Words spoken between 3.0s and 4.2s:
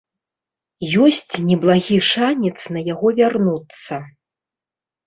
вярнуцца.